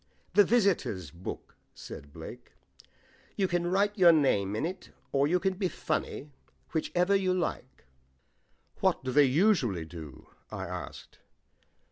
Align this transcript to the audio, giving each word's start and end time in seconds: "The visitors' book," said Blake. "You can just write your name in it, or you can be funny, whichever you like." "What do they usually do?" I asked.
"The 0.33 0.43
visitors' 0.43 1.11
book," 1.11 1.55
said 1.75 2.11
Blake. 2.11 2.53
"You 3.35 3.47
can 3.47 3.61
just 3.65 3.71
write 3.71 3.95
your 3.99 4.11
name 4.11 4.55
in 4.55 4.65
it, 4.65 4.89
or 5.11 5.27
you 5.27 5.39
can 5.39 5.53
be 5.53 5.67
funny, 5.67 6.31
whichever 6.73 7.15
you 7.15 7.35
like." 7.35 7.85
"What 8.79 9.03
do 9.03 9.11
they 9.11 9.25
usually 9.25 9.85
do?" 9.85 10.27
I 10.49 10.63
asked. 10.65 11.19